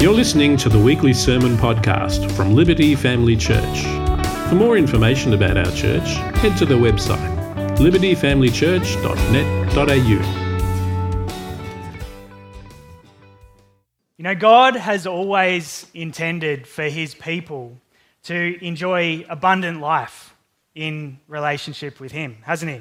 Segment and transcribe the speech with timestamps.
[0.00, 3.82] You're listening to the weekly sermon podcast from Liberty Family Church.
[4.48, 7.36] For more information about our church, head to the website
[7.76, 10.56] libertyfamilychurch.net.au.
[14.16, 17.76] You know, God has always intended for his people
[18.22, 20.34] to enjoy abundant life
[20.74, 22.80] in relationship with him, hasn't he?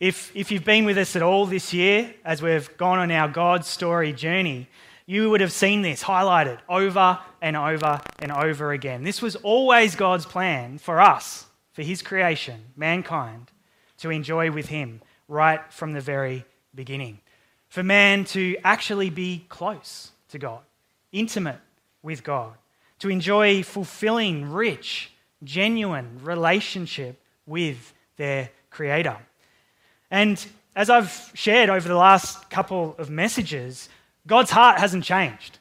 [0.00, 3.28] If, if you've been with us at all this year, as we've gone on our
[3.28, 4.66] God story journey,
[5.12, 9.04] you would have seen this highlighted over and over and over again.
[9.04, 11.44] This was always God's plan for us,
[11.74, 13.50] for His creation, mankind,
[13.98, 17.20] to enjoy with Him right from the very beginning.
[17.68, 20.60] For man to actually be close to God,
[21.12, 21.60] intimate
[22.02, 22.54] with God,
[23.00, 25.12] to enjoy fulfilling, rich,
[25.44, 29.18] genuine relationship with their Creator.
[30.10, 30.42] And
[30.74, 33.90] as I've shared over the last couple of messages,
[34.26, 35.58] God's heart hasn't changed.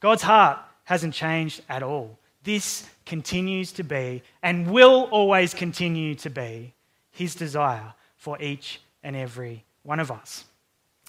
[0.00, 2.18] God's heart hasn't changed at all.
[2.44, 6.74] This continues to be and will always continue to be
[7.10, 10.44] his desire for each and every one of us.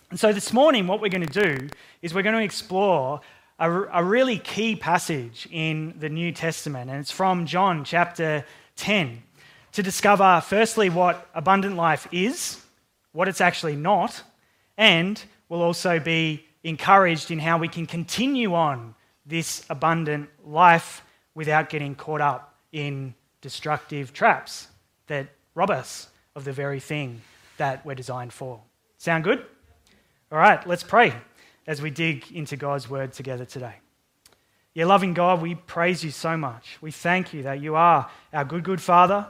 [0.09, 1.69] And so this morning, what we're going to do
[2.01, 3.21] is we're going to explore
[3.59, 8.43] a, a really key passage in the New Testament, and it's from John chapter
[8.77, 9.21] 10
[9.73, 12.59] to discover, firstly, what abundant life is,
[13.11, 14.23] what it's actually not,
[14.77, 21.03] and we'll also be encouraged in how we can continue on this abundant life
[21.35, 24.67] without getting caught up in destructive traps
[25.07, 27.21] that rob us of the very thing
[27.57, 28.61] that we're designed for.
[28.97, 29.45] Sound good?
[30.31, 31.13] All right, let's pray
[31.65, 33.75] as we dig into God's word together today.
[34.73, 36.77] Yeah, loving God, we praise you so much.
[36.81, 39.27] We thank you that you are our good, good Father.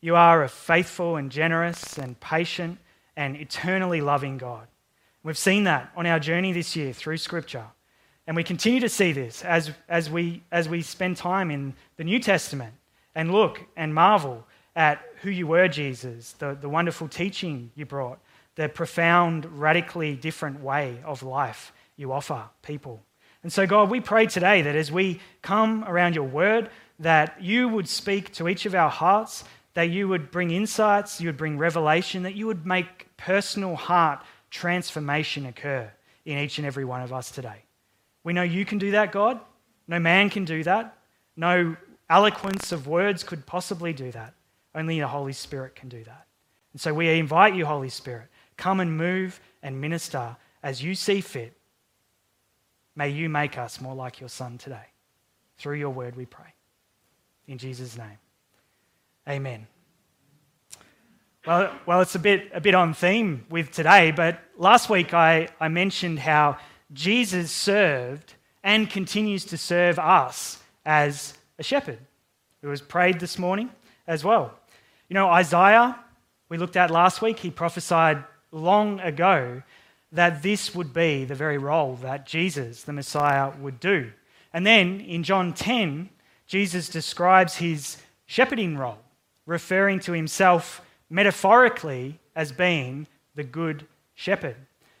[0.00, 2.78] You are a faithful and generous and patient
[3.16, 4.66] and eternally loving God.
[5.22, 7.66] We've seen that on our journey this year through Scripture.
[8.26, 12.04] And we continue to see this as, as, we, as we spend time in the
[12.04, 12.74] New Testament
[13.14, 18.18] and look and marvel at who you were, Jesus, the, the wonderful teaching you brought,
[18.54, 23.02] the profound, radically different way of life you offer people.
[23.42, 27.68] And so, God, we pray today that as we come around your word, that you
[27.68, 31.58] would speak to each of our hearts, that you would bring insights, you would bring
[31.58, 35.90] revelation, that you would make personal heart transformation occur
[36.24, 37.62] in each and every one of us today.
[38.24, 39.40] We know you can do that, God.
[39.88, 40.96] No man can do that.
[41.36, 41.76] No
[42.08, 44.34] eloquence of words could possibly do that.
[44.74, 46.26] Only the Holy Spirit can do that.
[46.72, 51.20] And so we invite you, Holy Spirit, come and move and minister as you see
[51.20, 51.56] fit.
[52.94, 54.86] May you make us more like your Son today.
[55.58, 56.54] Through your word, we pray.
[57.46, 58.18] In Jesus' name.
[59.28, 59.66] Amen.
[61.46, 65.48] Well, well, it's a bit, a bit on theme with today, but last week I,
[65.58, 66.58] I mentioned how
[66.92, 71.98] Jesus served and continues to serve us as a shepherd.
[72.60, 73.70] It was prayed this morning
[74.06, 74.52] as well.
[75.08, 75.98] You know, Isaiah,
[76.50, 78.22] we looked at last week, he prophesied
[78.52, 79.62] long ago
[80.12, 84.12] that this would be the very role that Jesus, the Messiah, would do.
[84.52, 86.10] And then in John 10,
[86.46, 87.96] Jesus describes his
[88.26, 88.98] shepherding role,
[89.46, 94.56] referring to himself metaphorically as being the good shepherd.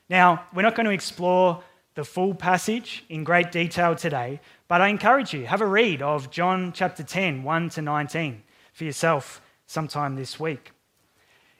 [0.08, 1.62] Now, we're not going to explore
[1.94, 6.30] the full passage in great detail today, but I encourage you, have a read of
[6.30, 10.72] John chapter 10, 1 to 19 for yourself sometime this week.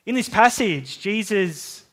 [0.07, 1.85] In this passage, Jesus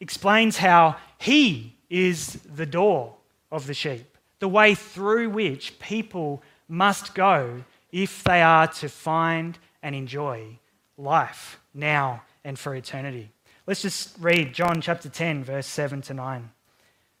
[0.00, 3.14] explains how he is the door
[3.50, 9.58] of the sheep, the way through which people must go if they are to find
[9.82, 10.58] and enjoy
[10.98, 13.30] life now and for eternity.
[13.66, 16.50] Let's just read John chapter 10, verse 7 to 9.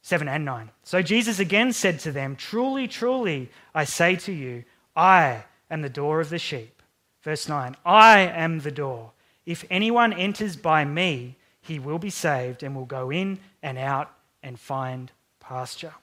[0.02, 0.70] 7 and 9.
[0.82, 4.64] So Jesus again said to them, Truly, truly, I say to you,
[4.96, 6.82] I am the door of the sheep.
[7.22, 9.12] Verse 9 I am the door.
[9.44, 14.10] If anyone enters by me, he will be saved and will go in and out
[14.42, 15.94] and find pasture.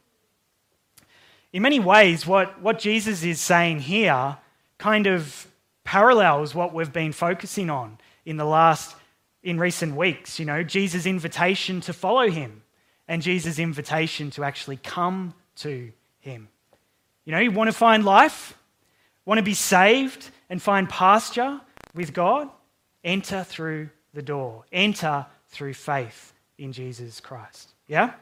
[1.51, 4.37] In many ways, what, what Jesus is saying here
[4.77, 5.47] kind of
[5.83, 8.95] parallels what we've been focusing on in the last,
[9.43, 10.39] in recent weeks.
[10.39, 12.63] You know, Jesus' invitation to follow him
[13.07, 16.47] and Jesus' invitation to actually come to him.
[17.23, 18.57] You know, you want to find life,
[19.25, 21.61] want to be saved and find pasture
[21.93, 22.49] with God?
[23.03, 27.69] Enter through the door, enter through faith in Jesus Christ.
[27.87, 28.13] Yeah?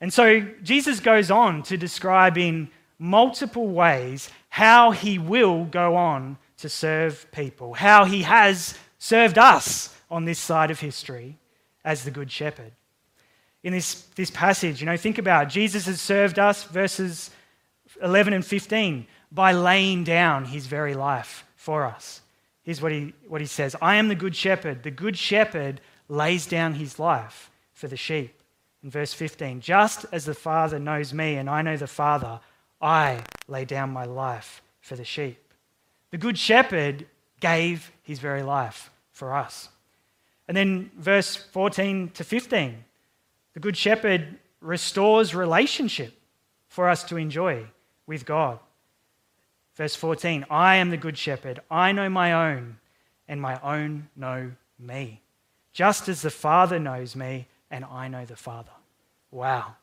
[0.00, 6.38] And so Jesus goes on to describe in multiple ways how he will go on
[6.60, 11.38] to serve people, how he has served us on this side of history
[11.84, 12.72] as the Good Shepherd.
[13.62, 14.80] in this, this passage.
[14.80, 15.50] You know, think about it.
[15.50, 17.30] Jesus has served us, verses
[18.02, 22.22] 11 and 15, by laying down his very life for us.
[22.62, 24.82] Here's what he, what he says I am the good shepherd.
[24.82, 28.34] The good shepherd lays down his life for the sheep.
[28.82, 32.40] In verse 15, just as the Father knows me and I know the Father,
[32.80, 35.49] I lay down my life for the sheep.
[36.10, 37.06] The good shepherd
[37.40, 39.68] gave his very life for us.
[40.48, 42.84] And then verse 14 to 15,
[43.54, 46.14] the good shepherd restores relationship
[46.68, 47.66] for us to enjoy
[48.06, 48.58] with God.
[49.74, 51.60] Verse 14 I am the good shepherd.
[51.70, 52.78] I know my own,
[53.28, 55.22] and my own know me.
[55.72, 58.72] Just as the Father knows me, and I know the Father.
[59.30, 59.76] Wow.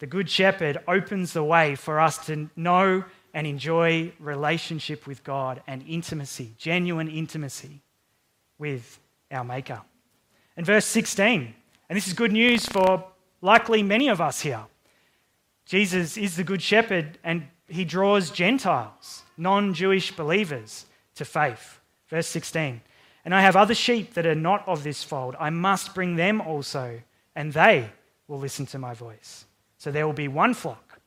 [0.00, 3.04] The Good Shepherd opens the way for us to know
[3.38, 7.82] and enjoy relationship with God and intimacy, genuine intimacy
[8.58, 8.98] with
[9.30, 9.80] our Maker.
[10.56, 11.54] And verse 16,
[11.88, 13.04] and this is good news for
[13.40, 14.64] likely many of us here.
[15.66, 21.78] Jesus is the Good Shepherd and he draws Gentiles, non Jewish believers, to faith.
[22.08, 22.80] Verse 16,
[23.24, 25.36] and I have other sheep that are not of this fold.
[25.38, 27.00] I must bring them also,
[27.36, 27.88] and they
[28.26, 29.44] will listen to my voice.
[29.76, 30.98] So there will be one flock,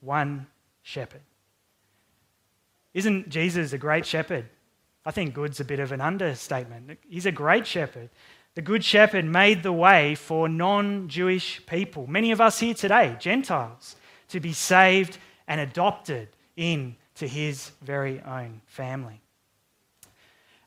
[0.00, 0.46] one
[0.82, 1.22] shepherd.
[2.94, 4.46] Isn't Jesus a great shepherd?
[5.04, 6.98] I think good's a bit of an understatement.
[7.08, 8.10] He's a great shepherd.
[8.54, 13.16] The good shepherd made the way for non Jewish people, many of us here today,
[13.18, 13.96] Gentiles,
[14.28, 19.20] to be saved and adopted into his very own family.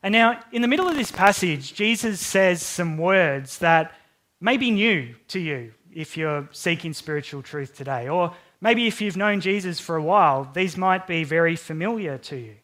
[0.02, 3.94] And now, in the middle of this passage, Jesus says some words that
[4.40, 8.08] may be new to you if you're seeking spiritual truth today.
[8.08, 12.36] Or maybe if you've known Jesus for a while, these might be very familiar to
[12.36, 12.56] you.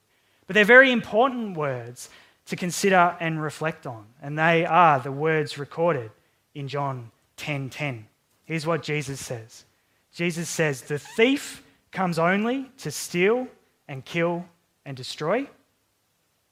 [0.46, 2.08] But they're very important words
[2.46, 4.06] to consider and reflect on.
[4.20, 6.10] And they are the words recorded
[6.54, 7.68] in John 10:10.
[7.68, 8.08] 10, 10.
[8.46, 9.64] Here's what Jesus says.
[10.12, 11.62] Jesus says, "The thief
[11.92, 13.46] comes only to steal
[13.86, 14.48] and kill
[14.84, 15.48] and destroy.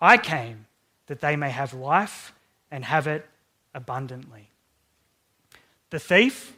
[0.01, 0.67] I came
[1.07, 2.33] that they may have life
[2.71, 3.29] and have it
[3.75, 4.51] abundantly."
[5.91, 6.55] The thief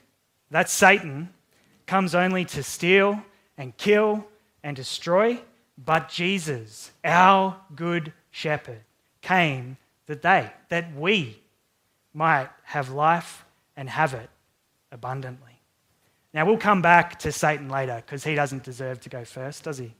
[0.51, 1.33] that's Satan
[1.91, 3.21] comes only to steal
[3.59, 4.25] and kill
[4.63, 5.37] and destroy,
[5.77, 8.83] but Jesus, our good shepherd,
[9.23, 9.77] came
[10.07, 11.37] that they, that we
[12.15, 13.45] might have life
[13.77, 14.31] and have it
[14.93, 15.59] abundantly.
[16.33, 19.79] Now, we'll come back to Satan later because he doesn't deserve to go first, does
[19.79, 19.93] he?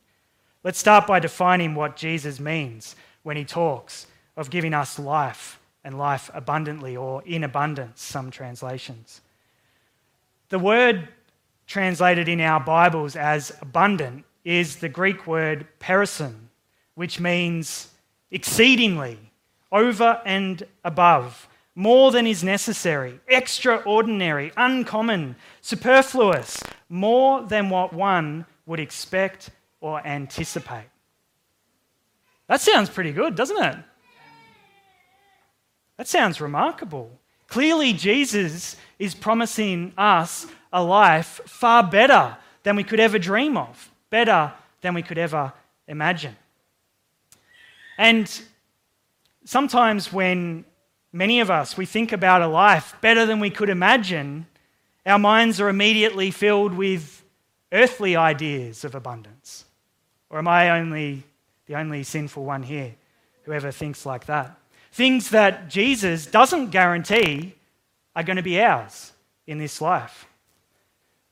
[0.63, 2.95] Let's start by defining what Jesus means
[3.25, 4.07] when he talks
[4.37, 9.23] of giving us life and life abundantly or in abundance, some translations.
[10.51, 11.09] The word
[11.71, 16.51] translated in our Bibles as abundant is the Greek word perisson,
[16.97, 17.93] which means
[18.33, 19.17] exceedingly,
[19.71, 28.81] over and above, more than is necessary, extraordinary, uncommon, superfluous, more than what one would
[28.81, 29.51] expect
[29.81, 30.91] or anticipate.
[32.49, 33.77] That sounds pretty good, doesn't it?
[35.99, 37.20] That sounds remarkable.
[37.51, 43.91] Clearly, Jesus is promising us a life far better than we could ever dream of,
[44.09, 44.53] better
[44.83, 45.53] than we could ever
[45.89, 46.37] imagine.
[47.99, 48.31] And
[49.45, 50.65] sometimes when
[51.13, 54.47] many of us we think about a life better than we could imagine,
[55.05, 57.25] our minds are immediately filled with
[57.73, 59.65] earthly ideas of abundance.
[60.29, 61.25] Or am I only
[61.67, 62.95] the only sinful one here
[63.43, 64.60] who ever thinks like that?
[64.93, 67.55] Things that Jesus doesn't guarantee
[68.17, 69.13] are going to be ours
[69.47, 70.27] in this life.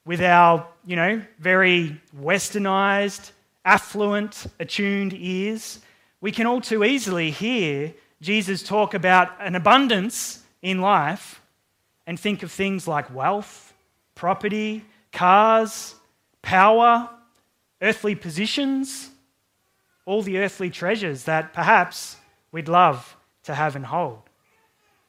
[0.05, 3.33] With our, you know, very westernized,
[3.65, 5.81] affluent, attuned ears,
[6.21, 11.41] we can all too easily hear Jesus talk about an abundance in life
[12.07, 13.75] and think of things like wealth,
[14.15, 15.95] property, cars,
[16.43, 17.11] power,
[17.83, 19.11] earthly positions,
[20.07, 22.17] all the earthly treasures that perhaps
[22.51, 23.18] we'd love
[23.49, 24.21] to have and hold.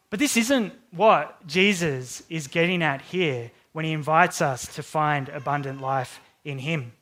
[0.10, 5.28] But this isn't what Jesus is getting at here when he invites us to find
[5.30, 6.94] abundant life in him.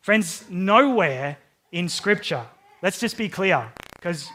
[0.00, 1.38] Friends, nowhere
[1.72, 2.46] in Scripture,
[2.82, 4.28] let's just be clear, because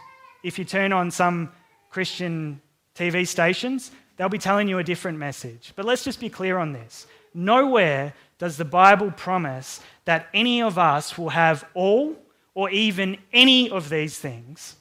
[0.43, 1.53] if you turn on some
[1.89, 2.61] Christian
[2.95, 5.71] TV stations, they'll be telling you a different message.
[5.77, 7.07] But let's just be clear on this.
[7.33, 12.17] Nowhere does the Bible promise that any of us will have all
[12.53, 14.75] or even any of these things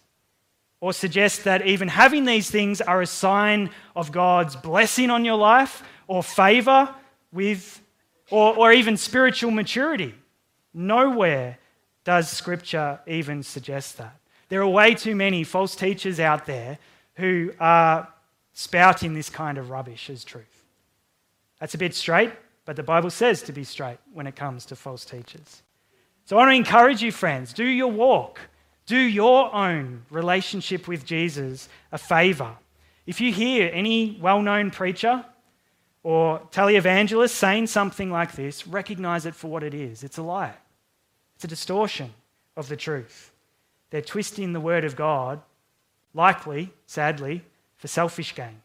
[0.81, 5.37] or suggest that even having these things are a sign of God's blessing on your
[5.37, 6.95] life or favor
[7.33, 7.83] with,
[8.31, 10.15] or, or even spiritual maturity.
[10.73, 11.59] Nowhere
[12.05, 14.17] does Scripture even suggest that.
[14.49, 16.79] There are way too many false teachers out there
[17.15, 18.09] who are
[18.53, 20.65] spouting this kind of rubbish as truth.
[21.61, 22.33] That's a bit straight,
[22.65, 25.63] but the Bible says to be straight when it comes to false teachers.
[26.25, 28.41] So I want to encourage you, friends, do your walk,
[28.91, 32.57] do your own relationship with Jesus a favor.
[33.07, 35.25] If you hear any well known preacher
[36.03, 40.55] or televangelist saying something like this, recognize it for what it is it's a lie,
[41.37, 42.13] it's a distortion
[42.57, 43.31] of the truth.
[43.91, 45.41] They're twisting the word of God,
[46.13, 47.45] likely, sadly,
[47.77, 48.61] for selfish gain.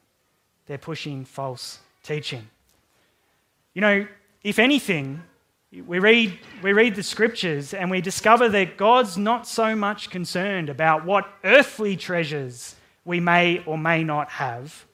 [0.66, 2.48] They're pushing false teaching.
[3.76, 4.08] You know,
[4.44, 5.22] if anything,
[5.82, 10.70] we read, we read the scriptures and we discover that God's not so much concerned
[10.70, 14.86] about what earthly treasures we may or may not have,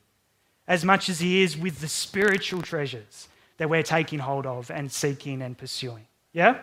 [0.67, 4.91] as much as He is with the spiritual treasures that we're taking hold of and
[4.91, 6.07] seeking and pursuing.
[6.33, 6.59] Yeah?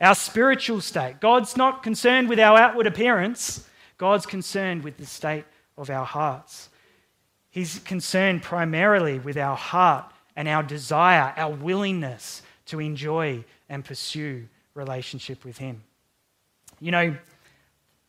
[0.00, 1.20] Our spiritual state.
[1.20, 5.44] God's not concerned with our outward appearance, God's concerned with the state
[5.78, 6.68] of our hearts.
[7.50, 14.48] He's concerned primarily with our heart and our desire, our willingness to enjoy and pursue
[14.74, 15.82] relationship with Him.
[16.80, 17.16] You know,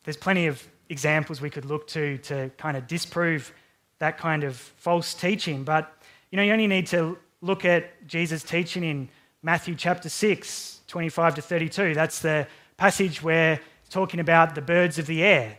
[0.04, 3.52] there's plenty of examples we could look to to kind of disprove
[3.98, 5.92] that kind of false teaching, but
[6.30, 9.08] you know, you only need to look at Jesus' teaching in
[9.42, 11.94] Matthew chapter 6, 25 to 32.
[11.94, 12.46] That's the
[12.76, 15.58] passage where it's talking about the birds of the air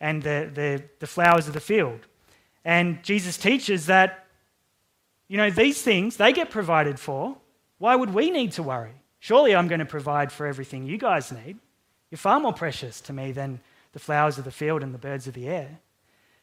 [0.00, 2.00] and the, the, the flowers of the field.
[2.64, 4.26] And Jesus teaches that,
[5.28, 7.36] you know, these things, they get provided for.
[7.84, 8.94] Why would we need to worry?
[9.18, 11.58] Surely I'm going to provide for everything you guys need.
[12.10, 13.60] You're far more precious to me than
[13.92, 15.68] the flowers of the field and the birds of the air.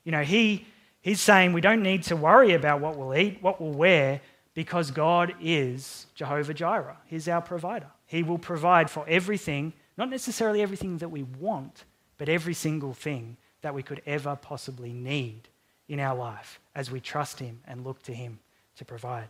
[0.04, 0.68] You know, he,
[1.02, 4.22] he's saying we don't need to worry about what we'll eat, what we'll wear,
[4.54, 6.98] because God is Jehovah Jireh.
[7.08, 7.90] He's our provider.
[8.06, 11.86] He will provide for everything, not necessarily everything that we want,
[12.20, 15.50] but every single thing that we could ever possibly need
[15.88, 18.38] in our life as we trust Him and look to Him
[18.76, 19.30] to provide.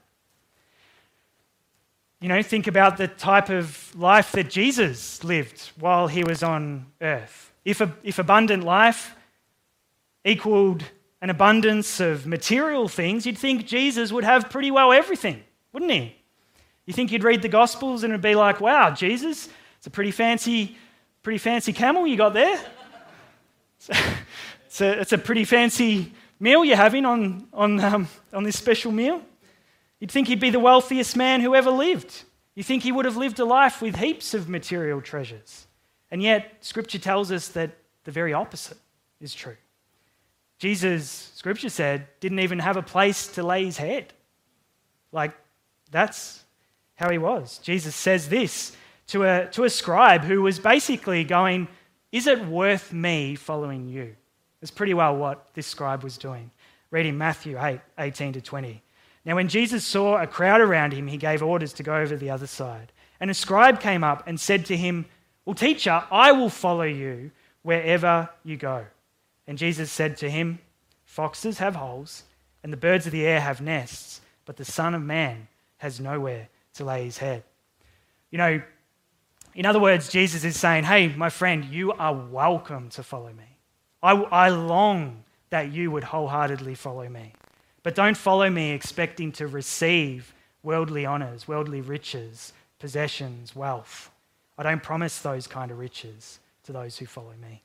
[2.22, 6.86] You know, think about the type of life that Jesus lived while he was on
[7.02, 7.52] earth.
[7.66, 9.16] If, a, if abundant life
[10.24, 10.84] equaled
[11.20, 15.42] an abundance of material things, you'd think Jesus would have pretty well everything,
[15.74, 16.16] wouldn't he?
[16.86, 20.12] You think you'd read the Gospels and it'd be like, wow, Jesus, it's a pretty
[20.12, 20.78] fancy,
[21.24, 22.60] pretty fancy camel you got there.
[24.72, 28.94] It's a, it's a pretty fancy meal you're having on, on, um, on this special
[28.94, 29.22] meal.
[30.02, 32.24] You'd think he'd be the wealthiest man who ever lived.
[32.56, 35.68] You think he would have lived a life with heaps of material treasures.
[36.10, 38.80] And yet, Scripture tells us that the very opposite
[39.22, 39.56] is true.
[40.58, 44.12] Jesus, Scripture said, didn't even have a place to lay his head.
[45.12, 45.34] Like,
[45.92, 46.44] that's
[46.96, 47.60] how he was.
[47.60, 48.76] Jesus says this
[49.08, 51.68] to a, to a scribe who was basically going,
[52.12, 54.16] Is it worth me following you?
[54.60, 56.52] That's pretty well what this scribe was doing.
[56.92, 58.82] Reading Matthew 8 18 to 20.
[59.24, 62.32] Now, when Jesus saw a crowd around him, he gave orders to go over the
[62.32, 62.92] other side.
[63.20, 65.06] And a scribe came up and said to him,
[65.46, 68.86] Well, teacher, I will follow you wherever you go.
[69.46, 70.60] And Jesus said to him,
[71.06, 72.24] Foxes have holes,
[72.64, 75.48] and the birds of the air have nests, but the Son of Man
[75.78, 77.44] has nowhere to lay his head.
[78.32, 78.62] You know,
[79.54, 83.58] in other words, Jesus is saying, Hey, my friend, you are welcome to follow me.
[84.02, 87.34] I, I long that you would wholeheartedly follow me.
[87.84, 90.34] But don't follow me expecting to receive
[90.64, 94.12] worldly honors, worldly riches, possessions, wealth.
[94.58, 97.64] I don't promise those kind of riches to those who follow me.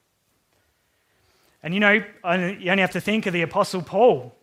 [1.61, 4.33] And you know, you only have to think of the Apostle Paul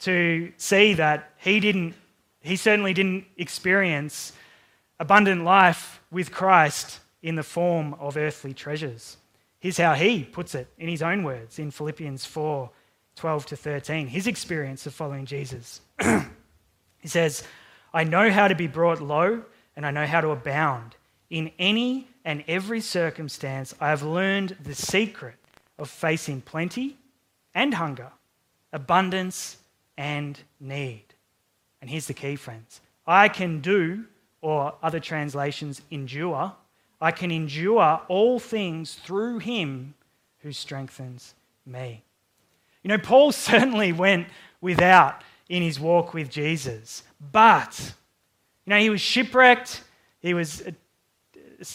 [0.00, 1.94] to see that he didn't,
[2.40, 4.32] he certainly didn't experience
[4.98, 9.18] abundant life with Christ in the form of earthly treasures.
[9.60, 12.70] Here's how he puts it in his own words in Philippians 4
[13.16, 15.80] 12 to 13, his experience of following Jesus.
[16.00, 17.42] he says,
[17.92, 19.42] I know how to be brought low
[19.76, 20.96] and I know how to abound.
[21.28, 25.36] In any and every circumstance, I have learned the secret
[25.78, 26.96] of facing plenty
[27.54, 28.10] and hunger,
[28.72, 29.56] abundance
[29.96, 31.04] and need.
[31.80, 34.04] And here's the key, friends I can do,
[34.40, 36.52] or other translations, endure.
[37.00, 39.94] I can endure all things through him
[40.40, 42.02] who strengthens me.
[42.82, 44.28] You know, Paul certainly went
[44.60, 47.94] without in his walk with Jesus, but,
[48.64, 49.82] you know, he was shipwrecked,
[50.20, 50.62] he was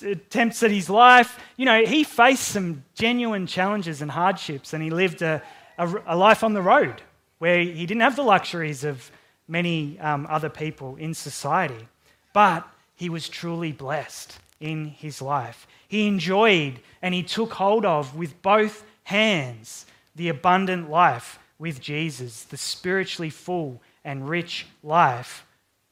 [0.02, 1.40] attempts at his life.
[1.58, 5.42] You know, he faced some genuine challenges and hardships, and he lived a,
[5.78, 7.02] a, a life on the road
[7.38, 9.12] where he didn't have the luxuries of
[9.48, 11.88] many um, other people in society.
[12.34, 15.68] But he was truly blessed in his life.
[15.88, 19.86] He enjoyed and he took hold of with both hands
[20.16, 25.46] the abundant life with Jesus, the spiritually full and rich life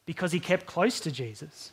[0.05, 1.71] because he kept close to Jesus.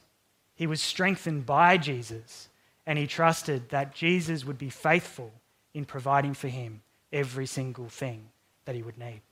[0.54, 2.48] He was strengthened by Jesus,
[2.86, 5.32] and he trusted that Jesus would be faithful
[5.74, 8.28] in providing for him every single thing
[8.64, 9.22] that he would need.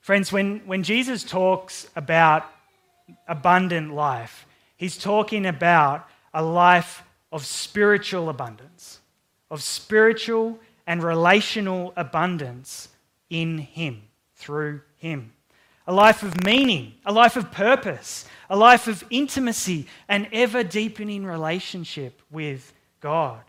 [0.00, 2.46] Friends, when, when Jesus talks about
[3.26, 4.46] abundant life,
[4.76, 9.00] he's talking about a life of spiritual abundance,
[9.50, 10.58] of spiritual
[10.88, 12.88] and relational abundance
[13.28, 14.02] in him,
[14.36, 15.32] through him.
[15.86, 21.26] A life of meaning, a life of purpose, a life of intimacy an ever deepening
[21.26, 23.42] relationship with God.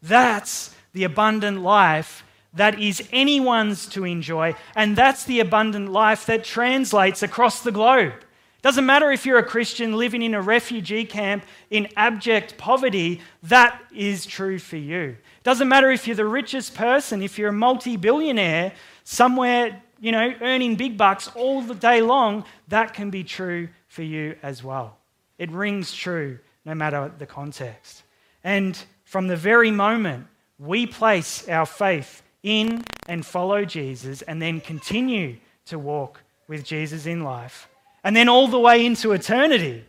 [0.00, 6.42] That's the abundant life that is anyone's to enjoy, and that's the abundant life that
[6.42, 8.14] translates across the globe.
[8.62, 13.80] Doesn't matter if you're a Christian living in a refugee camp in abject poverty, that
[13.94, 15.16] is true for you.
[15.48, 18.74] Doesn't matter if you're the richest person, if you're a multi billionaire
[19.04, 24.02] somewhere, you know, earning big bucks all the day long, that can be true for
[24.02, 24.98] you as well.
[25.38, 28.02] It rings true no matter the context.
[28.44, 30.26] And from the very moment
[30.58, 37.06] we place our faith in and follow Jesus and then continue to walk with Jesus
[37.06, 37.70] in life,
[38.04, 39.86] and then all the way into eternity,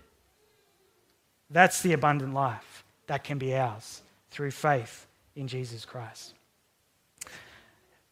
[1.49, 4.01] that's the abundant life that can be ours
[4.31, 5.05] through faith
[5.39, 6.34] in Jesus Christ.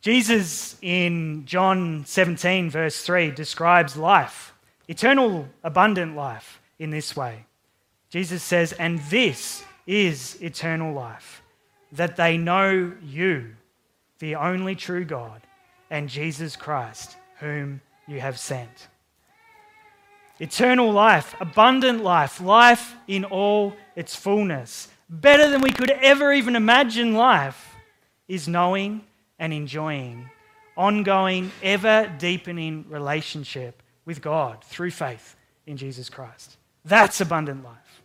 [0.01, 4.53] Jesus in John 17, verse 3, describes life,
[4.87, 7.45] eternal, abundant life, in this way.
[8.09, 11.41] Jesus says, And this is eternal life,
[11.91, 13.55] that they know you,
[14.19, 15.41] the only true God,
[15.89, 18.87] and Jesus Christ, whom you have sent.
[20.39, 26.55] Eternal life, abundant life, life in all its fullness, better than we could ever even
[26.55, 27.75] imagine life,
[28.27, 29.01] is knowing
[29.39, 30.29] and enjoying
[30.77, 35.35] ongoing, ever deepening relationship with God through faith
[35.65, 36.55] in Jesus Christ.
[36.85, 38.03] That's abundant life.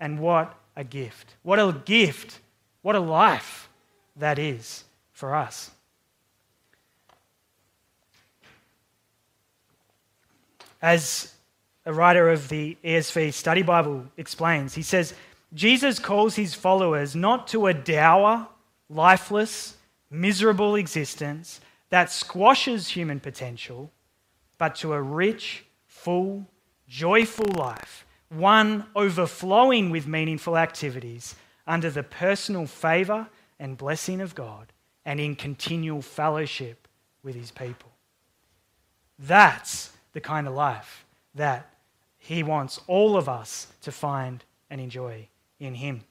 [0.00, 1.34] And what a gift.
[1.42, 2.40] What a gift.
[2.82, 3.68] What a life
[4.16, 5.70] that is for us.
[10.80, 11.32] As
[11.84, 15.12] a writer of the ESV Study Bible explains, he says,
[15.54, 18.48] Jesus calls his followers not to a dour,
[18.90, 19.76] lifeless,
[20.10, 23.90] miserable existence that squashes human potential,
[24.58, 26.46] but to a rich, full,
[26.86, 31.34] joyful life, one overflowing with meaningful activities
[31.66, 33.26] under the personal favour
[33.58, 34.72] and blessing of God
[35.06, 36.86] and in continual fellowship
[37.22, 37.90] with his people.
[39.18, 41.70] That's the kind of life that
[42.18, 45.28] he wants all of us to find and enjoy
[45.60, 46.02] in him.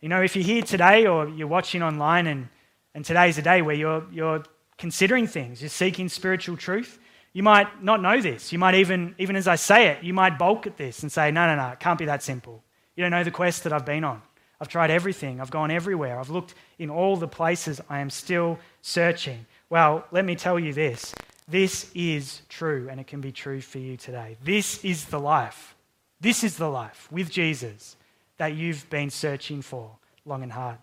[0.00, 2.48] You know, if you're here today or you're watching online and,
[2.94, 4.44] and today's a day where you're, you're
[4.78, 6.98] considering things, you're seeking spiritual truth,
[7.32, 8.52] you might not know this.
[8.52, 11.30] You might even, even as I say it, you might balk at this and say,
[11.30, 12.62] no, no, no, it can't be that simple.
[12.94, 14.22] You don't know the quest that I've been on.
[14.60, 15.40] I've tried everything.
[15.40, 16.18] I've gone everywhere.
[16.18, 17.80] I've looked in all the places.
[17.90, 19.44] I am still searching.
[19.68, 21.14] Well, let me tell you this
[21.48, 24.36] this is true, and it can be true for you today.
[24.42, 25.76] This is the life.
[26.20, 27.96] This is the life with Jesus
[28.38, 29.90] that you've been searching for
[30.24, 30.78] long and hard.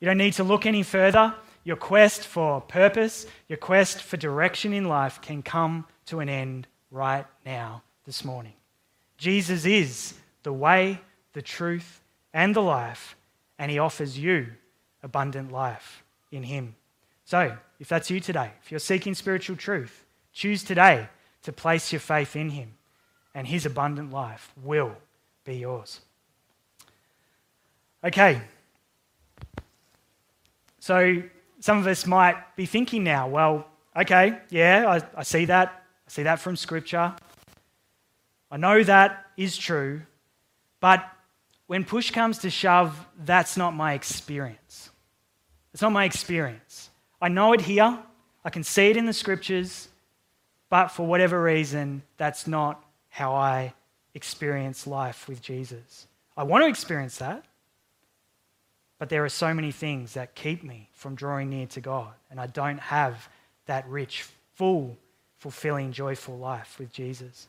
[0.00, 1.34] You don't need to look any further.
[1.64, 6.66] Your quest for purpose, your quest for direction in life can come to an end
[6.90, 8.52] right now, this morning.
[9.18, 11.00] Jesus is the way,
[11.32, 12.00] the truth,
[12.32, 13.16] and the life,
[13.58, 14.48] and He offers you
[15.02, 16.76] abundant life in Him.
[17.24, 21.08] So, if that's you today, if you're seeking spiritual truth, choose today
[21.42, 22.74] to place your faith in Him,
[23.34, 24.94] and His abundant life will
[25.44, 26.00] be yours.
[28.06, 28.40] Okay.
[30.78, 31.24] So,
[31.58, 33.66] some of us might be thinking now, well,
[33.96, 35.82] okay, yeah, I, I see that.
[36.06, 37.12] I see that from Scripture.
[38.48, 40.02] I know that is true,
[40.78, 41.04] but
[41.66, 44.90] when push comes to shove, that's not my experience.
[45.72, 46.90] It's not my experience.
[47.20, 47.98] I know it here,
[48.44, 49.88] I can see it in the scriptures,
[50.70, 53.74] but for whatever reason, that's not how I
[54.14, 56.06] experience life with Jesus.
[56.36, 57.44] I want to experience that,
[58.98, 62.40] but there are so many things that keep me from drawing near to God, and
[62.40, 63.28] I don't have
[63.66, 64.96] that rich, full,
[65.38, 67.48] fulfilling, joyful life with Jesus.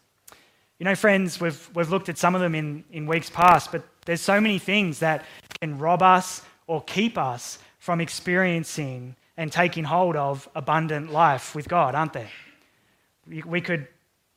[0.79, 3.83] You know, friends, we've, we've looked at some of them in, in weeks past, but
[4.05, 5.25] there's so many things that
[5.59, 11.67] can rob us or keep us from experiencing and taking hold of abundant life with
[11.67, 12.29] God, aren't there?
[13.27, 13.87] We could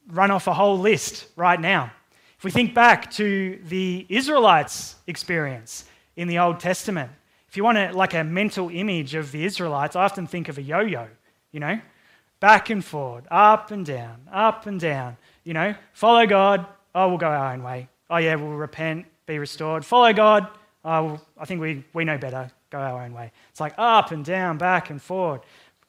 [0.09, 1.93] run off a whole list right now.
[2.39, 5.85] If we think back to the Israelites' experience
[6.21, 7.11] in the Old Testament,
[7.49, 10.59] if you want a, like a mental image of the Israelites, I often think of
[10.59, 11.09] a yo yo,
[11.51, 11.81] you know,
[12.41, 17.17] back and forward, up and down, up and down You know, follow God, oh, we'll
[17.17, 17.89] go our own way.
[18.11, 19.83] Oh, yeah, we'll repent, be restored.
[19.83, 20.47] Follow God,
[20.85, 23.33] oh, I think we, we know better, go our own way.
[23.49, 25.41] It's like up and down, back and forward,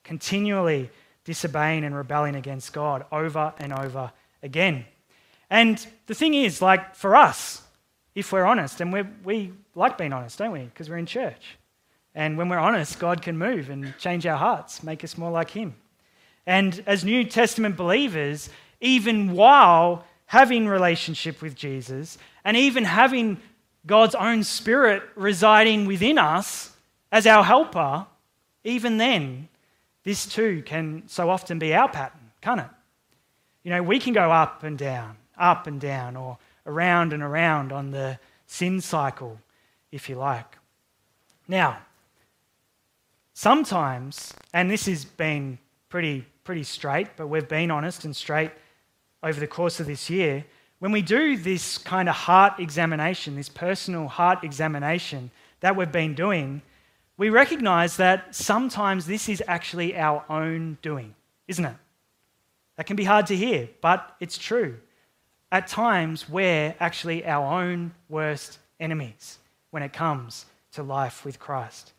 [0.05, 0.89] continually
[1.25, 4.85] disobeying and rebelling against God over and over again.
[5.49, 7.63] And the thing is, like for us,
[8.15, 10.63] if we're honest, and we we like being honest, don't we?
[10.63, 11.57] Because we're in church.
[12.13, 15.51] And when we're honest, God can move and change our hearts, make us more like
[15.51, 15.75] Him.
[16.45, 18.49] And as New Testament believers,
[18.81, 23.39] even while having relationship with Jesus and even having
[23.85, 26.75] God's own spirit residing within us
[27.11, 28.05] as our helper,
[28.63, 29.47] even then,
[30.03, 32.69] this too can so often be our pattern, can't it?
[33.63, 37.71] You know, we can go up and down, up and down, or around and around
[37.71, 39.39] on the sin cycle,
[39.91, 40.57] if you like.
[41.47, 41.79] Now,
[43.33, 45.57] sometimes, and this has been
[45.89, 48.51] pretty, pretty straight, but we've been honest and straight
[49.23, 50.45] over the course of this year,
[50.79, 56.15] when we do this kind of heart examination, this personal heart examination that we've been
[56.15, 56.61] doing,
[57.17, 61.13] we recognize that sometimes this is actually our own doing,
[61.47, 61.75] isn't it?
[62.77, 64.79] That can be hard to hear, but it's true.
[65.51, 69.37] At times, we're actually our own worst enemies
[69.71, 71.91] when it comes to life with Christ.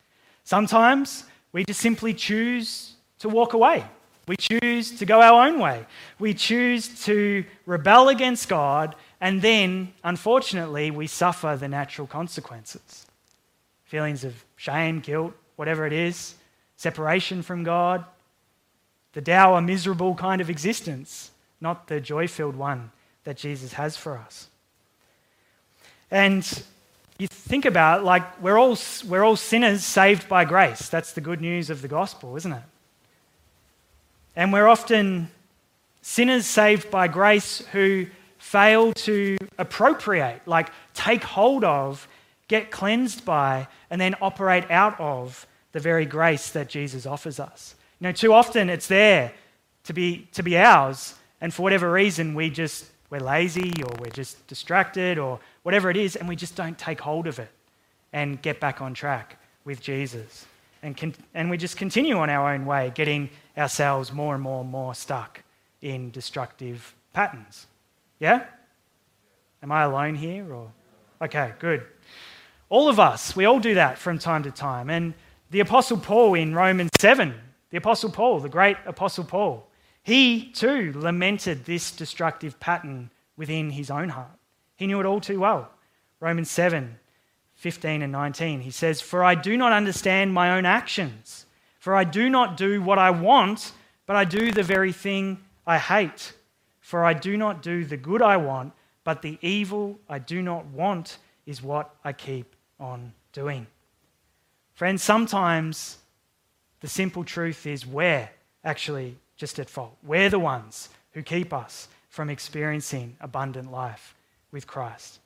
[0.43, 3.85] Sometimes we just simply choose to walk away.
[4.27, 5.85] We choose to go our own way.
[6.19, 13.07] We choose to rebel against God, and then, unfortunately, we suffer the natural consequences
[13.85, 16.35] feelings of shame, guilt, whatever it is,
[16.77, 18.07] separation from God,
[19.13, 22.91] the dour, miserable kind of existence, not the joy filled one
[23.25, 24.49] that Jesus has for us.
[26.11, 26.65] And
[27.19, 28.77] you think about like we're all
[29.09, 30.89] we're all sinners saved by grace.
[30.89, 32.63] That's the good news of the gospel, isn't it?
[34.35, 35.31] And we're often
[36.01, 38.07] sinners saved by grace who
[38.39, 42.09] fail to appropriate, like take hold of,
[42.49, 47.75] get cleansed by, and then operate out of the very grace that Jesus offers us.
[48.01, 49.33] You know, too often it's there
[49.85, 54.09] to be, to be ours, and for whatever reason, we just, we're lazy or we're
[54.11, 57.51] just distracted or whatever it is, and we just don't take hold of it
[58.15, 60.47] and get back on track with Jesus.
[60.83, 64.63] And, con- and we just continue on our own way, getting ourselves more and more
[64.63, 65.43] and more stuck
[65.83, 67.67] in destructive patterns.
[68.19, 68.47] Yeah?
[69.63, 70.51] Am I alone here?
[70.51, 70.73] Or
[71.21, 71.85] okay, good.
[72.71, 74.89] All of us, we all do that from time to time.
[74.89, 75.13] And
[75.51, 77.35] the Apostle Paul in Romans 7,
[77.69, 79.69] the Apostle Paul, the great Apostle Paul,
[80.03, 84.39] he too lamented this destructive pattern within his own heart.
[84.77, 85.71] He knew it all too well.
[86.19, 86.99] Romans 7,
[87.55, 91.47] 15 and 19, he says, For I do not understand my own actions.
[91.79, 93.73] For I do not do what I want,
[94.07, 96.33] but I do the very thing I hate.
[96.81, 98.73] For I do not do the good I want,
[99.05, 103.67] but the evil I do not want is what I keep on doing.
[104.75, 105.99] Friends, sometimes
[106.81, 108.29] the simple truth is we're
[108.65, 109.97] actually just at fault.
[110.05, 114.15] We're the ones who keep us from experiencing abundant life
[114.53, 115.19] with Christ.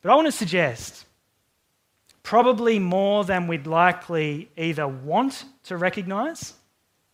[0.00, 1.04] But I want to suggest
[2.22, 6.54] probably more than we'd likely either want to recognize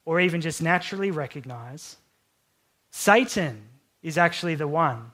[0.05, 1.96] or even just naturally recognize,
[2.92, 3.62] Satan
[4.00, 5.11] is actually the one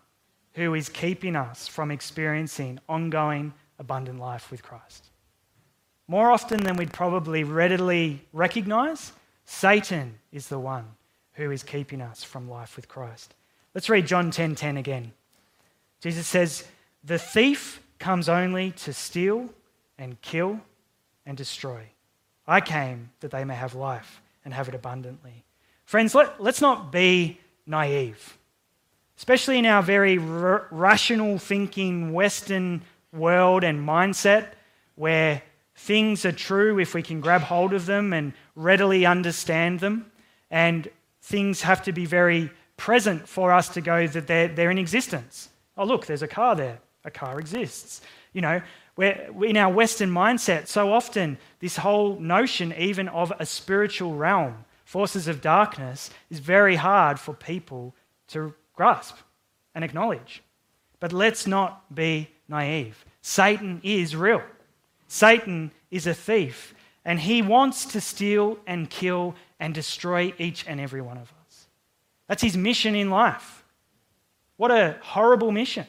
[0.52, 5.06] who is keeping us from experiencing ongoing abundant life with Christ.
[6.06, 9.12] More often than we'd probably readily recognize,
[9.50, 10.86] Satan is the one
[11.32, 13.34] who is keeping us from life with Christ.
[13.74, 15.12] Let's read John 10:10 10, 10 again.
[16.00, 16.68] Jesus says,
[17.02, 19.52] "The thief comes only to steal
[19.98, 20.60] and kill
[21.26, 21.88] and destroy.
[22.46, 25.44] I came that they may have life and have it abundantly.
[25.84, 28.38] Friends, let, let's not be naive,
[29.18, 32.82] especially in our very r- rational thinking Western
[33.12, 34.52] world and mindset
[34.94, 35.42] where
[35.80, 40.10] things are true if we can grab hold of them and readily understand them,
[40.50, 40.88] and
[41.22, 45.48] things have to be very present for us to go that they're, they're in existence.
[45.78, 46.80] Oh, look, there's a car there.
[47.04, 48.02] A car exists.
[48.34, 48.60] You know,
[48.94, 54.66] where in our Western mindset, so often this whole notion, even of a spiritual realm,
[54.84, 57.94] forces of darkness, is very hard for people
[58.28, 59.16] to grasp
[59.74, 60.42] and acknowledge.
[61.00, 63.02] But let's not be naive.
[63.22, 64.42] Satan is real.
[65.12, 66.72] Satan is a thief,
[67.04, 71.66] and he wants to steal and kill and destroy each and every one of us.
[72.28, 73.64] That's his mission in life.
[74.56, 75.86] What a horrible mission.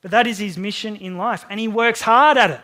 [0.00, 2.60] But that is his mission in life, and he works hard at it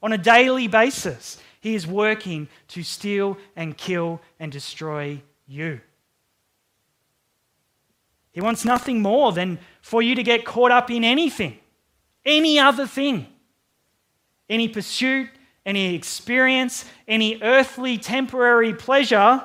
[0.00, 1.38] on a daily basis.
[1.60, 5.80] He is working to steal and kill and destroy you.
[8.30, 11.58] He wants nothing more than for you to get caught up in anything,
[12.24, 13.26] any other thing,
[14.52, 15.28] any pursuit,
[15.64, 19.42] any experience, any earthly temporary pleasure,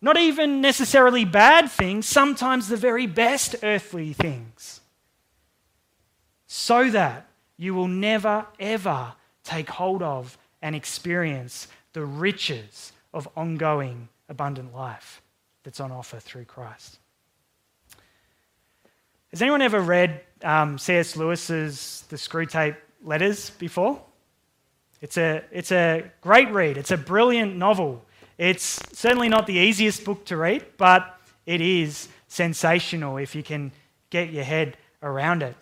[0.00, 4.82] not even necessarily bad things, sometimes the very best earthly things,
[6.46, 7.26] so that
[7.56, 15.22] you will never, ever take hold of and experience the riches of ongoing abundant life
[15.62, 16.98] that's on offer through Christ.
[19.30, 21.16] Has anyone ever read um, C.S.
[21.16, 24.02] Lewis's The Screwtape Letters before?
[25.00, 26.76] It's a, it's a great read.
[26.76, 28.04] It's a brilliant novel.
[28.38, 33.72] It's certainly not the easiest book to read, but it is sensational if you can
[34.10, 35.56] get your head around it.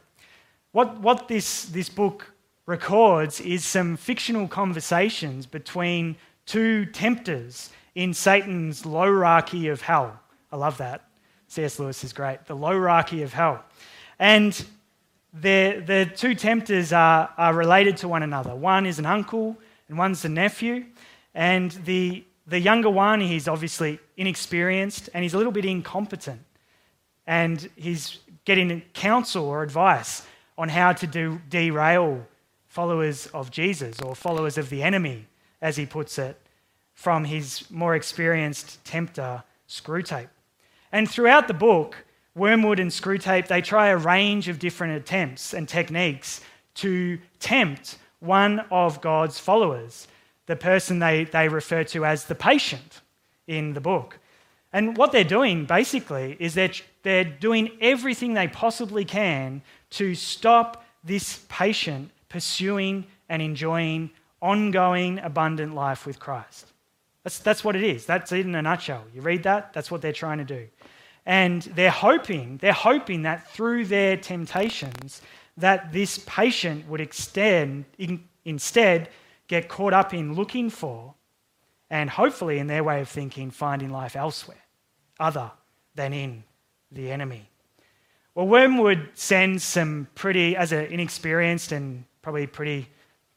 [0.73, 2.33] What, what this, this book
[2.66, 6.16] records is some fictional conversations between
[6.47, 10.18] two tempters in Satan's lowerarchy of hell.
[10.51, 11.05] I love that.
[11.49, 11.79] C.S.
[11.79, 12.47] Lewis is great.
[12.47, 13.62] The lowerarchy of hell.
[14.18, 14.64] And
[15.33, 18.55] the two tempters are, are related to one another.
[18.55, 19.57] One is an uncle
[19.88, 20.87] and one's a nephew.
[21.35, 26.42] And the, the younger one, he's obviously inexperienced and he's a little bit incompetent.
[27.27, 30.27] And he's getting counsel or advice
[30.59, 32.27] on how to do, derail
[32.66, 35.27] followers of Jesus or followers of the enemy,
[35.61, 36.38] as he puts it,
[36.95, 40.29] from his more experienced tempter, Screwtape.
[40.90, 45.68] And throughout the book, Wormwood and Screwtape, they try a range of different attempts and
[45.68, 46.40] techniques
[46.77, 50.09] to tempt one of God's followers,
[50.47, 53.01] the person they, they refer to as the patient
[53.47, 54.18] in the book.
[54.73, 56.71] And what they're doing basically is they're,
[57.03, 65.75] they're doing everything they possibly can to stop this patient pursuing and enjoying ongoing abundant
[65.75, 66.66] life with Christ.
[67.23, 68.07] That's, that's what it is.
[68.07, 69.05] That's it in a nutshell.
[69.14, 70.66] You read that, that's what they're trying to do.
[71.25, 75.23] And they're hoping, they're hoping that through their temptations,
[75.57, 79.09] that this patient would extend, in, instead
[79.47, 81.15] get caught up in looking for
[81.93, 84.65] and hopefully, in their way of thinking, finding life elsewhere,
[85.21, 85.51] other
[85.95, 86.43] than in
[86.91, 87.51] the enemy.
[88.35, 92.89] Well, Wormwood sends some pretty, as an inexperienced and probably pretty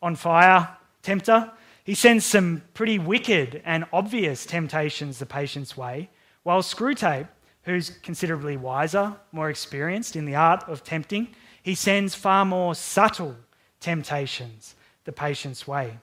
[0.01, 0.69] on fire
[1.01, 1.51] tempter,
[1.83, 6.09] he sends some pretty wicked and obvious temptations the patient's way,
[6.43, 7.27] while Screwtape
[7.65, 11.27] who's considerably wiser, more experienced in the art of tempting,
[11.61, 13.35] he sends far more subtle
[13.79, 15.97] temptations the patient's way.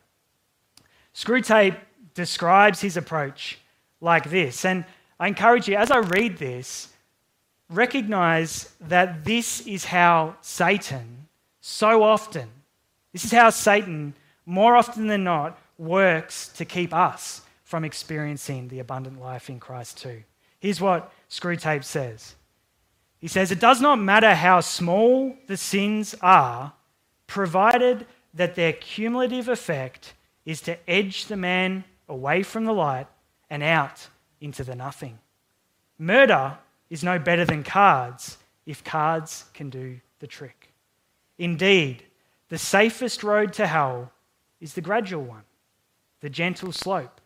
[1.15, 1.77] Screwtape
[2.15, 3.59] describes his approach
[4.01, 4.85] like this, and
[5.21, 6.89] I encourage you, as I read this,
[7.71, 11.29] recognize that this is how Satan
[11.61, 12.49] so often,
[13.13, 18.81] this is how Satan more often than not works to keep us from experiencing the
[18.81, 20.25] abundant life in Christ too.
[20.63, 22.37] Here's what Screwtape says
[23.19, 26.73] He says, It does not matter how small the sins are,
[27.27, 30.15] provided that their cumulative effect
[30.47, 33.09] is to edge the man away from the light
[33.51, 34.07] and out
[34.41, 35.19] into the nothing.
[35.99, 36.57] Murder
[36.91, 40.73] is no better than cards if cards can do the trick.
[41.39, 42.05] Indeed,
[42.51, 44.13] the safest road to hell
[44.61, 45.43] is the gradual one,
[46.21, 47.21] the gentle slope,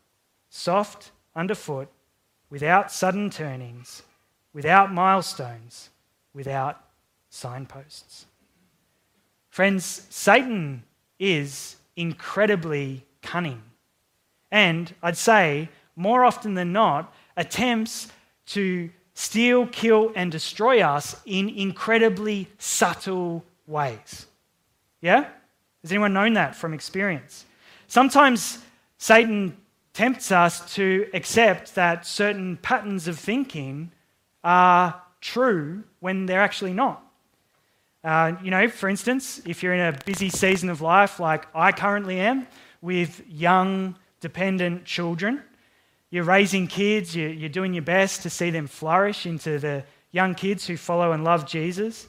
[0.49, 1.90] soft underfoot
[2.50, 4.02] without sudden turnings,
[4.52, 5.90] without milestones,
[6.32, 6.80] without
[7.28, 8.26] signposts.
[9.50, 10.82] Friends, Satan
[11.18, 13.62] is incredibly cunning.
[14.50, 18.09] And I'd say, more often than not, attempts
[18.46, 24.26] to steal, kill, and destroy us in incredibly subtle ways.
[25.00, 25.26] Yeah?
[25.82, 27.46] Has anyone known that from experience?
[27.87, 28.59] Sometimes
[28.98, 29.56] Satan
[29.96, 33.90] tempts us to accept that certain patterns of thinking
[34.44, 37.02] are true when they're actually not.
[38.04, 41.72] Uh, you know, for instance, if you're in a busy season of life like I
[41.72, 42.46] currently am,
[42.82, 45.42] with young, dependent children,
[46.11, 49.82] you're raising kids, you're doing your best to see them flourish into the
[50.12, 52.06] young kids who follow and love Jesus.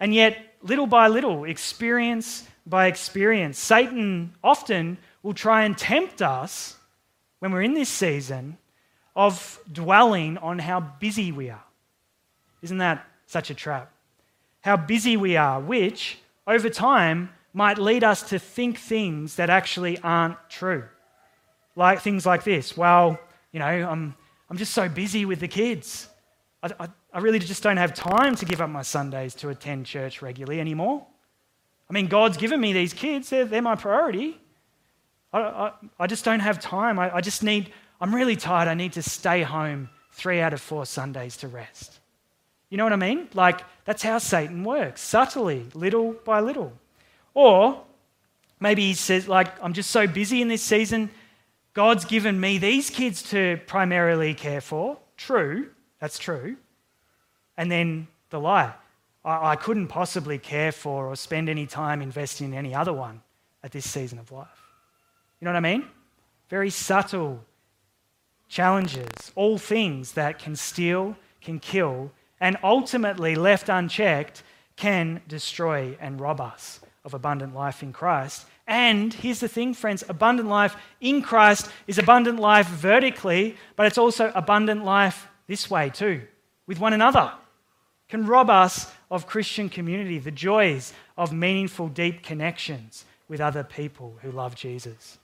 [0.00, 6.75] And yet, little by little, experience by experience, Satan often will try and tempt us
[7.38, 8.58] when we're in this season
[9.14, 11.64] of dwelling on how busy we are.
[12.62, 13.92] Isn't that such a trap?
[14.60, 19.98] How busy we are, which over time might lead us to think things that actually
[20.00, 20.84] aren't true.
[21.74, 23.18] Like things like this well,
[23.52, 24.14] you know, I'm,
[24.50, 26.08] I'm just so busy with the kids.
[26.62, 29.86] I, I, I really just don't have time to give up my Sundays to attend
[29.86, 31.06] church regularly anymore.
[31.88, 34.38] I mean, God's given me these kids, they're, they're my priority.
[35.32, 36.98] I, I, I just don't have time.
[36.98, 38.68] I, I just need, I'm really tired.
[38.68, 41.98] I need to stay home three out of four Sundays to rest.
[42.70, 43.28] You know what I mean?
[43.34, 46.72] Like, that's how Satan works, subtly, little by little.
[47.34, 47.82] Or
[48.58, 51.10] maybe he says, like, I'm just so busy in this season,
[51.74, 54.98] God's given me these kids to primarily care for.
[55.16, 55.68] True,
[56.00, 56.56] that's true.
[57.56, 58.72] And then the lie
[59.26, 63.20] I, I couldn't possibly care for or spend any time investing in any other one
[63.62, 64.65] at this season of life.
[65.40, 65.84] You know what I mean?
[66.48, 67.44] Very subtle
[68.48, 74.42] challenges, all things that can steal, can kill, and ultimately, left unchecked,
[74.76, 78.46] can destroy and rob us of abundant life in Christ.
[78.66, 83.98] And here's the thing, friends abundant life in Christ is abundant life vertically, but it's
[83.98, 86.22] also abundant life this way too,
[86.66, 87.32] with one another.
[88.08, 94.18] Can rob us of Christian community, the joys of meaningful, deep connections with other people
[94.22, 95.18] who love Jesus.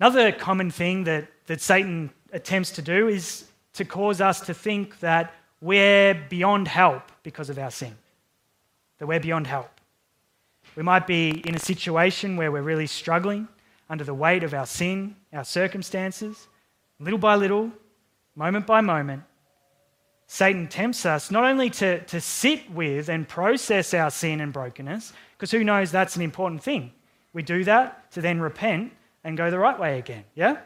[0.00, 5.00] Another common thing that, that Satan attempts to do is to cause us to think
[5.00, 7.96] that we're beyond help because of our sin,
[8.98, 9.70] that we're beyond help.
[10.76, 13.48] We might be in a situation where we're really struggling
[13.90, 16.46] under the weight of our sin, our circumstances.
[17.00, 17.72] Little by little,
[18.36, 19.24] moment by moment,
[20.28, 25.12] Satan tempts us not only to, to sit with and process our sin and brokenness,
[25.36, 26.92] because who knows that's an important thing.
[27.32, 28.92] We do that to then repent
[29.24, 30.58] and go the right way again, yeah?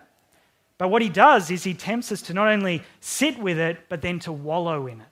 [0.79, 4.03] But what he does is he tempts us to not only sit with it, but
[4.03, 5.07] then to wallow in it.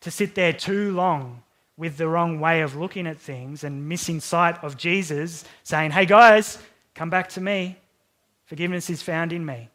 [0.00, 1.42] To sit there too long
[1.76, 6.06] with the wrong way of looking at things and missing sight of Jesus, saying, Hey
[6.06, 6.58] guys,
[6.94, 7.76] come back to me.
[8.46, 9.68] Forgiveness is found in me.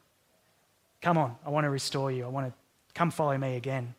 [1.02, 2.26] Come on, I want to restore you.
[2.26, 2.54] I want to
[2.94, 3.96] come follow me again.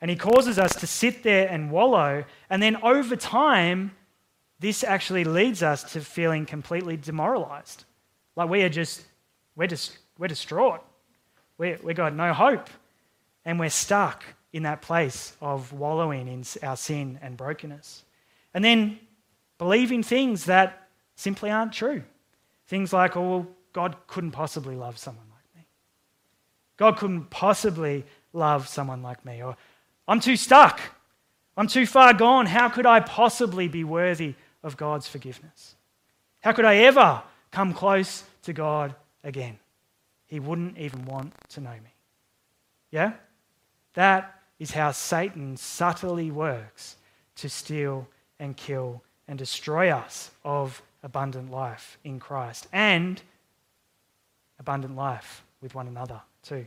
[0.00, 2.24] And he causes us to sit there and wallow.
[2.48, 3.94] And then over time,
[4.60, 7.84] this actually leads us to feeling completely demoralized.
[8.36, 9.02] Like we are just,
[9.56, 10.82] we're, just, we're distraught.
[11.56, 12.68] we we got no hope.
[13.46, 18.04] And we're stuck in that place of wallowing in our sin and brokenness.
[18.52, 19.00] And then
[19.56, 22.02] believing things that simply aren't true.
[22.66, 25.66] Things like, oh, well, God couldn't possibly love someone like me.
[26.76, 29.42] God couldn't possibly love someone like me.
[29.42, 29.56] Or
[30.06, 30.80] I'm too stuck.
[31.56, 32.46] I'm too far gone.
[32.46, 35.74] How could I possibly be worthy of God's forgiveness?
[36.40, 38.94] How could I ever come close to God
[39.24, 39.58] again?
[40.26, 41.94] He wouldn't even want to know me.
[42.90, 43.12] Yeah?
[43.94, 46.96] That is how Satan subtly works
[47.36, 48.06] to steal
[48.38, 53.20] and kill and destroy us of abundant life in Christ and
[54.58, 56.66] abundant life with one another too.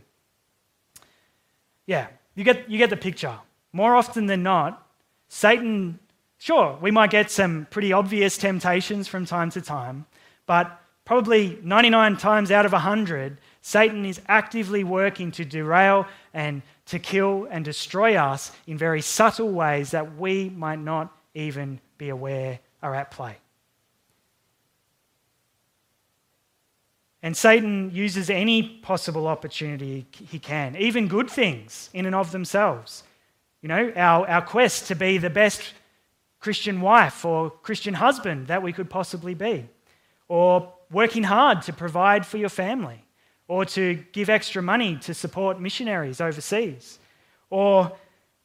[1.86, 3.38] Yeah, you get, you get the picture.
[3.72, 4.88] More often than not,
[5.28, 6.00] Satan
[6.44, 10.06] Sure, we might get some pretty obvious temptations from time to time,
[10.46, 17.00] but probably 99 times out of 100, Satan is actively working to derail and to
[17.00, 22.60] kill and destroy us in very subtle ways that we might not even be aware
[22.82, 23.38] are at play.
[27.22, 33.06] And Satan uses any possible opportunity he can, even good things in and of themselves.
[33.62, 35.74] You know, our, our quest to be the best
[36.44, 39.66] Christian wife or Christian husband that we could possibly be,
[40.28, 43.02] or working hard to provide for your family,
[43.48, 47.00] or to give extra money to support missionaries overseas,
[47.50, 47.94] or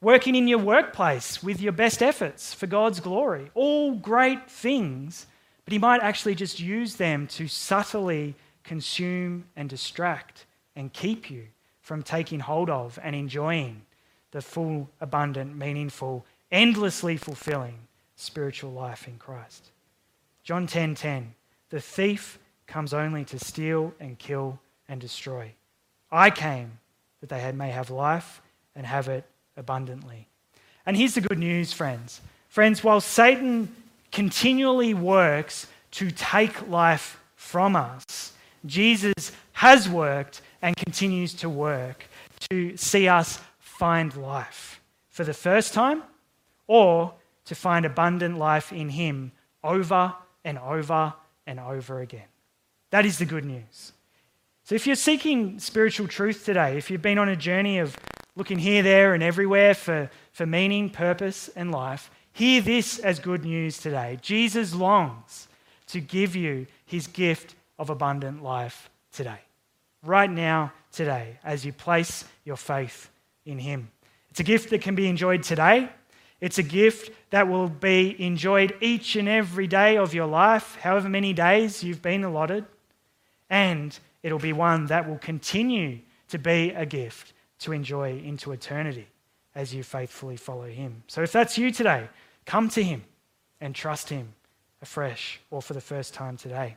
[0.01, 3.51] working in your workplace with your best efforts for God's glory.
[3.55, 5.27] All great things,
[5.65, 11.49] but He might actually just use them to subtly consume and distract and keep you
[11.81, 13.83] from taking hold of and enjoying
[14.31, 17.88] the full, abundant, meaningful, endlessly fulfilling
[18.19, 19.71] spiritual life in Christ.
[20.43, 21.35] John 10:10 10, 10,
[21.71, 25.53] The thief comes only to steal and kill and destroy.
[26.11, 26.79] I came
[27.21, 28.43] that they may have life
[28.75, 29.25] and have it
[29.57, 30.27] abundantly.
[30.85, 32.21] And here's the good news, friends.
[32.49, 33.75] Friends, while Satan
[34.11, 38.33] continually works to take life from us,
[38.67, 42.07] Jesus has worked and continues to work
[42.51, 44.81] to see us find life
[45.11, 46.03] for the first time
[46.67, 47.15] or
[47.49, 49.33] to find abundant life in Him
[49.65, 51.15] over and over
[51.47, 52.29] and over again.
[52.91, 53.93] That is the good news.
[54.65, 57.97] So, if you're seeking spiritual truth today, if you've been on a journey of
[58.37, 63.47] looking here, there, and everywhere for, for meaning, purpose, and life, hear this as good
[63.47, 64.19] news today.
[64.21, 65.49] Jesus longs
[65.87, 69.41] to give you his gift of abundant life today.
[70.05, 73.09] Right now, today, as you place your faith
[73.47, 73.91] in him.
[74.29, 75.89] It's a gift that can be enjoyed today
[76.41, 81.09] it's a gift that will be enjoyed each and every day of your life, however
[81.09, 82.65] many days you've been allotted.
[83.51, 89.09] And it'll be one that will continue to be a gift to enjoy into eternity
[89.55, 91.03] as you faithfully follow Him.
[91.09, 92.09] So if that's you today,
[92.47, 93.03] come to Him
[93.61, 94.35] and trust Him
[94.81, 96.77] afresh or for the first time today.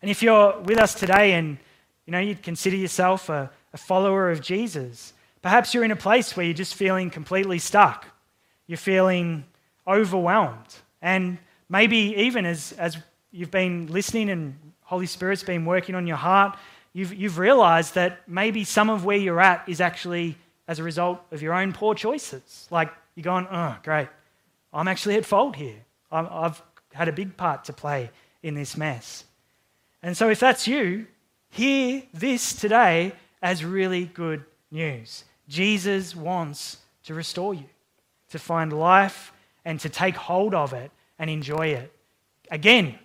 [0.00, 1.58] And if you're with us today and
[2.06, 5.12] you know you'd consider yourself a, a follower of Jesus,
[5.42, 8.06] perhaps you're in a place where you're just feeling completely stuck.
[8.68, 9.44] You're feeling
[9.86, 10.76] overwhelmed.
[11.02, 11.38] And
[11.68, 12.96] maybe even as, as
[13.32, 16.56] you've been listening and Holy Spirit's been working on your heart,
[16.92, 20.36] you've, you've realized that maybe some of where you're at is actually
[20.68, 22.68] as a result of your own poor choices.
[22.70, 24.08] Like you're going, oh, great,
[24.72, 25.84] I'm actually at fault here.
[26.12, 26.62] i I've
[26.92, 28.10] had a big part to play
[28.42, 29.24] in this mess.
[30.02, 31.06] And so, if that's you,
[31.50, 33.12] hear this today
[33.42, 35.24] as really good news.
[35.48, 37.64] Jesus wants to restore you,
[38.30, 39.32] to find life
[39.64, 41.92] and to take hold of it and enjoy it
[42.50, 42.98] again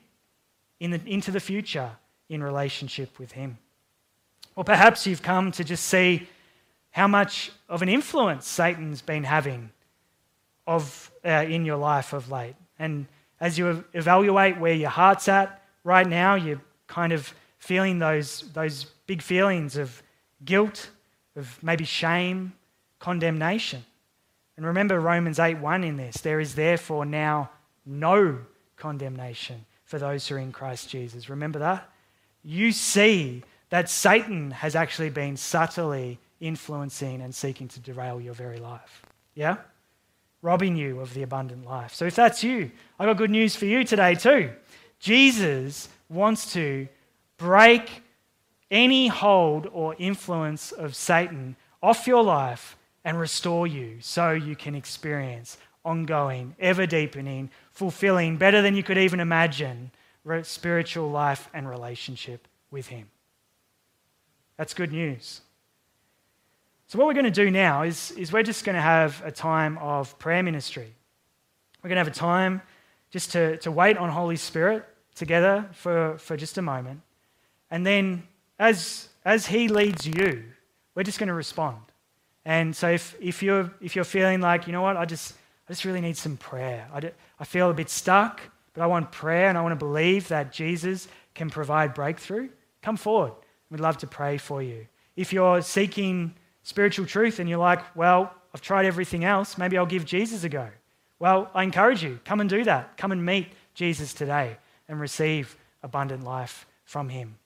[0.80, 1.92] in the, into the future
[2.30, 3.58] in relationship with Him.
[4.56, 6.28] Or perhaps you've come to just see
[6.92, 9.72] how much of an influence Satan's been having
[10.68, 12.56] of, uh, in your life of late.
[12.78, 13.08] And
[13.40, 18.86] as you evaluate where your heart's at right now, you're kind of feeling those, those
[19.08, 20.04] big feelings of
[20.46, 20.90] guilt,
[21.36, 22.54] of maybe shame,
[23.00, 23.84] condemnation.
[24.58, 26.18] And remember Romans 8 1 in this.
[26.18, 27.50] There is therefore now
[27.86, 28.40] no
[28.78, 31.30] condemnation for those who are in Christ Jesus.
[31.30, 31.90] Remember that?
[32.44, 38.60] You see that Satan has actually been subtly influencing and seeking to derail your very
[38.60, 39.02] life.
[39.34, 39.58] Yeah?
[40.42, 41.94] Robbing you of the abundant life.
[41.94, 44.52] So if that's you, I got good news for you today too.
[45.00, 46.88] Jesus wants to
[47.38, 48.04] break
[48.70, 54.76] any hold or influence of Satan off your life and restore you so you can
[54.76, 59.92] experience ongoing, ever deepening, fulfilling, better than you could even imagine
[60.44, 63.10] spiritual life and relationship with Him.
[64.58, 65.42] That's good news.
[66.88, 69.32] So, what we're going to do now is, is we're just going to have a
[69.32, 70.94] time of prayer ministry.
[71.82, 72.62] We're going to have a time
[73.10, 74.86] just to, to wait on Holy Spirit
[75.16, 77.02] together for, for just a moment.
[77.70, 78.24] And then,
[78.60, 80.44] as, as He leads you,
[80.96, 81.82] we're just going to respond.
[82.46, 85.34] And so, if, if, you're, if you're feeling like, you know what, I just,
[85.68, 88.42] I just really need some prayer, I, do, I feel a bit stuck,
[88.74, 92.50] but I want prayer and I want to believe that Jesus can provide breakthrough,
[92.82, 93.34] come forward.
[93.70, 94.88] We'd love to pray for you.
[95.16, 96.34] If you're seeking
[96.64, 100.50] spiritual truth and you're like, well, I've tried everything else, maybe I'll give Jesus a
[100.50, 100.70] go.
[101.20, 102.98] Well, I encourage you, come and do that.
[102.98, 107.38] Come and meet Jesus today and receive abundant life from him.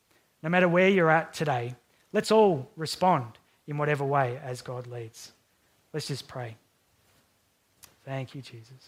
[0.41, 1.75] No matter where you're at today,
[2.11, 3.37] let's all respond
[3.67, 5.31] in whatever way as God leads.
[5.93, 6.55] Let's just pray.
[8.05, 8.85] Thank you, Jesus.